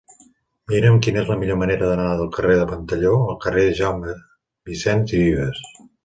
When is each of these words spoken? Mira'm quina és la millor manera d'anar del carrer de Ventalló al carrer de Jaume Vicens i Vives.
Mira'm 0.71 0.95
quina 1.07 1.19
és 1.23 1.27
la 1.33 1.35
millor 1.41 1.57
manera 1.63 1.89
d'anar 1.89 2.07
del 2.21 2.31
carrer 2.37 2.55
de 2.59 2.63
Ventalló 2.71 3.11
al 3.17 3.37
carrer 3.43 3.65
de 3.67 3.75
Jaume 3.81 4.15
Vicens 4.71 5.13
i 5.19 5.21
Vives. 5.27 5.61